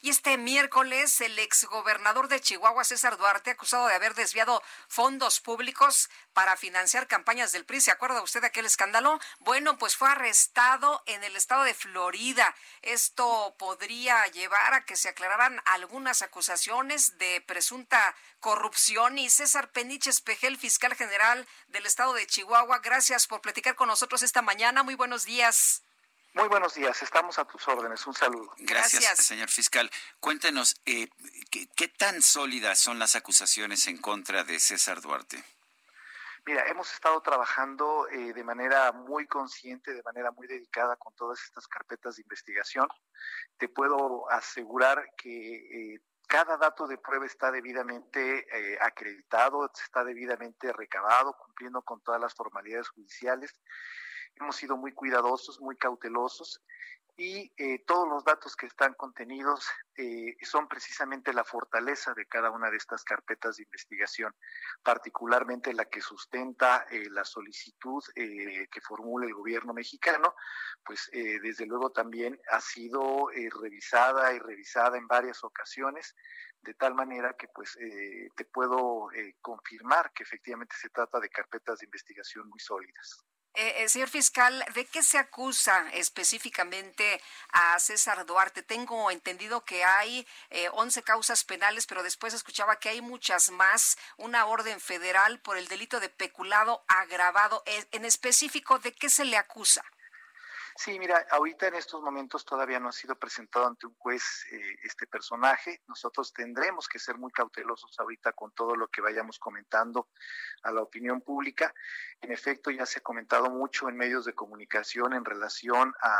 [0.00, 6.10] Y este miércoles, el exgobernador de Chihuahua, César Duarte, acusado de haber desviado fondos públicos
[6.32, 7.80] para financiar campañas del PRI.
[7.80, 9.18] ¿Se acuerda usted de aquel escándalo?
[9.40, 12.54] Bueno, pues fue arrestado en el estado de Florida.
[12.82, 19.18] Esto podría llevar a que se aclararan algunas acusaciones de presunta corrupción.
[19.18, 24.22] Y César Peniche Espejel, fiscal general del estado de Chihuahua, gracias por platicar con nosotros
[24.22, 24.82] esta mañana.
[24.82, 25.82] Muy buenos días.
[26.34, 28.06] Muy buenos días, estamos a tus órdenes.
[28.06, 28.54] Un saludo.
[28.58, 29.26] Gracias, Gracias.
[29.26, 29.90] señor fiscal.
[30.18, 31.08] Cuéntenos, eh,
[31.50, 35.44] ¿qué, qué tan sólidas son las acusaciones en contra de César Duarte?
[36.44, 41.40] Mira, hemos estado trabajando eh, de manera muy consciente, de manera muy dedicada con todas
[41.44, 42.88] estas carpetas de investigación.
[43.58, 50.72] Te puedo asegurar que eh, cada dato de prueba está debidamente eh, acreditado, está debidamente
[50.72, 53.54] recabado, cumpliendo con todas las formalidades judiciales.
[54.36, 56.60] Hemos sido muy cuidadosos, muy cautelosos
[57.16, 62.50] y eh, todos los datos que están contenidos eh, son precisamente la fortaleza de cada
[62.50, 64.34] una de estas carpetas de investigación,
[64.82, 70.34] particularmente la que sustenta eh, la solicitud que formula el gobierno mexicano,
[70.84, 73.28] pues desde luego también ha sido
[73.60, 76.14] revisada y revisada en varias ocasiones,
[76.62, 77.76] de tal manera que pues
[78.34, 79.08] te puedo
[79.40, 83.24] confirmar que efectivamente se trata de carpetas de investigación muy sólidas.
[83.54, 88.62] Eh, eh, señor fiscal, ¿de qué se acusa específicamente a César Duarte?
[88.62, 93.98] Tengo entendido que hay eh, 11 causas penales, pero después escuchaba que hay muchas más,
[94.16, 97.62] una orden federal por el delito de peculado agravado.
[97.66, 99.84] Eh, en específico, ¿de qué se le acusa?
[100.76, 104.78] Sí, mira, ahorita en estos momentos todavía no ha sido presentado ante un juez eh,
[104.82, 105.82] este personaje.
[105.86, 110.08] Nosotros tendremos que ser muy cautelosos ahorita con todo lo que vayamos comentando
[110.62, 111.74] a la opinión pública.
[112.20, 116.18] En efecto, ya se ha comentado mucho en medios de comunicación en relación a,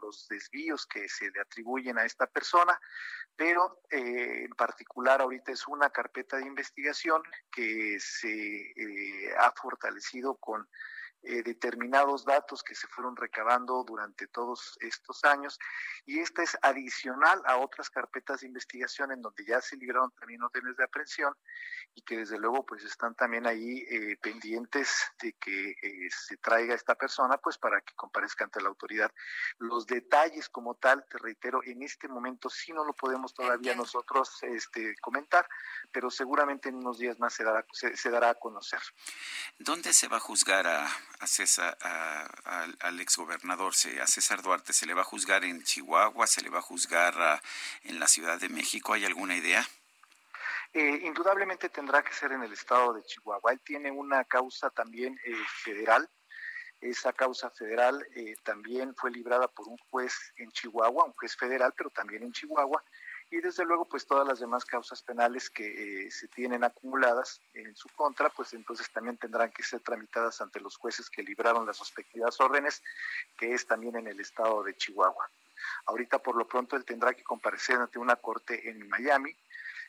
[0.00, 2.80] los desvíos que se le atribuyen a esta persona,
[3.36, 10.36] pero eh, en particular ahorita es una carpeta de investigación que se eh, ha fortalecido
[10.36, 10.66] con
[11.22, 15.58] eh, determinados datos que se fueron recabando durante todos estos años
[16.06, 20.42] y esta es adicional a otras carpetas de investigación en donde ya se libraron también
[20.42, 21.34] órdenes de aprehensión
[21.94, 26.74] y que desde luego pues están también ahí eh, pendientes de que eh, se traiga
[26.74, 29.12] esta persona pues para que comparezca ante la autoridad.
[29.58, 33.82] Los detalles como tal, te reitero, en este momento sí no lo podemos todavía Entiendo.
[33.82, 35.48] nosotros este, comentar,
[35.92, 38.80] pero seguramente en unos días más se dará, se, se dará a conocer.
[39.58, 40.88] ¿Dónde se va a juzgar a,
[41.18, 44.72] a César, a- al- al exgobernador, a César Duarte?
[44.72, 46.26] ¿Se le va a juzgar en Chihuahua?
[46.26, 47.42] ¿Se le va a juzgar ah,
[47.84, 48.92] en la Ciudad de México?
[48.92, 49.66] ¿Hay alguna idea?
[50.72, 53.52] Eh, indudablemente tendrá que ser en el estado de Chihuahua.
[53.52, 55.34] Él tiene una causa también eh,
[55.64, 56.08] federal.
[56.80, 61.74] Esa causa federal eh, también fue librada por un juez en Chihuahua, un juez federal,
[61.76, 62.82] pero también en Chihuahua.
[63.30, 67.76] Y desde luego, pues todas las demás causas penales que eh, se tienen acumuladas en
[67.76, 71.78] su contra, pues entonces también tendrán que ser tramitadas ante los jueces que libraron las
[71.78, 72.82] respectivas órdenes,
[73.38, 75.30] que es también en el estado de Chihuahua.
[75.86, 79.30] Ahorita, por lo pronto, él tendrá que comparecer ante una corte en Miami,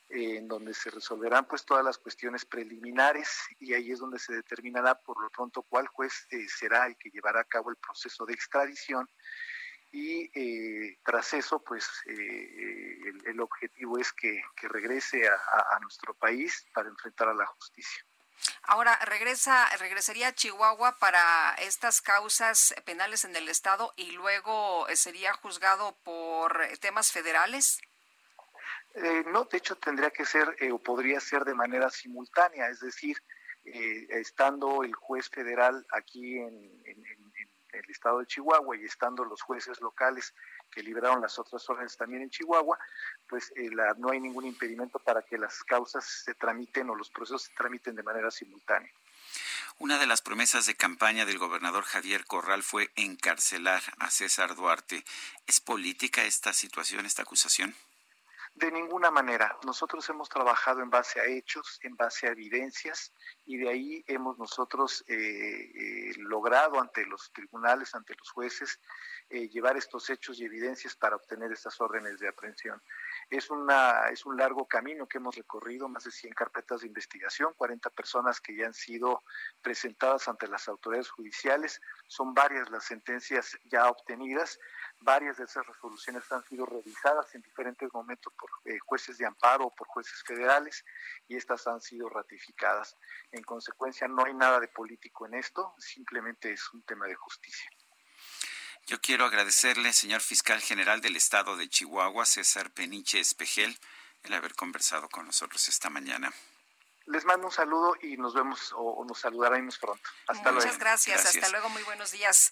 [0.09, 4.34] eh, en donde se resolverán pues todas las cuestiones preliminares y ahí es donde se
[4.34, 8.25] determinará por lo pronto cuál juez eh, será el que llevará a cabo el proceso
[8.25, 9.09] de extradición
[9.91, 15.75] y eh, tras eso pues eh, el, el objetivo es que, que regrese a, a-
[15.75, 18.03] a nuestro país para enfrentar a la justicia.
[18.63, 24.96] Ahora, regresa, regresaría a Chihuahua para estas causas penales en el estado y luego eh,
[24.96, 27.79] sería juzgado por temas federales.
[28.96, 33.17] Eh, no, de hecho tendría que ser o podría ser de manera simultánea, es decir,
[33.64, 37.30] eh, estando el juez federal aquí en- en- en
[37.83, 40.33] el estado de Chihuahua y estando los jueces locales
[40.72, 42.79] que liberaron las otras órdenes también en Chihuahua,
[43.28, 47.43] pues eh, no hay ningún impedimento para que las causas se tramiten o los procesos
[47.43, 48.91] se tramiten de manera simultánea.
[49.79, 55.03] Una de las promesas de campaña del gobernador Javier Corral fue encarcelar a César Duarte.
[55.47, 57.75] ¿Es política esta situación, esta acusación?
[58.53, 59.57] De ninguna manera.
[59.65, 63.13] Nosotros hemos trabajado en base a hechos, en base a evidencias,
[63.45, 68.79] y de ahí hemos nosotros eh, eh, logrado ante los tribunales, ante los jueces,
[69.29, 72.81] eh, llevar estos hechos y evidencias para obtener estas órdenes de aprehensión.
[73.29, 77.53] Es, una, es un largo camino que hemos recorrido, más de 100 carpetas de investigación,
[77.55, 79.23] 40 personas que ya han sido
[79.61, 84.59] presentadas ante las autoridades judiciales, son varias las sentencias ya obtenidas,
[85.01, 89.65] varias de esas resoluciones han sido revisadas en diferentes momentos por eh, jueces de amparo
[89.65, 90.85] o por jueces federales
[91.27, 92.95] y estas han sido ratificadas.
[93.31, 97.69] En consecuencia, no hay nada de político en esto, simplemente es un tema de justicia.
[98.87, 103.77] Yo quiero agradecerle, señor fiscal general del estado de Chihuahua, César Peniche Espejel,
[104.23, 106.31] el haber conversado con nosotros esta mañana.
[107.05, 110.09] Les mando un saludo y nos vemos o, nos saludaremos pronto.
[110.27, 110.65] Hasta luego.
[110.65, 111.25] Muchas gracias.
[111.25, 111.69] Hasta luego.
[111.69, 112.51] Muy buenos días.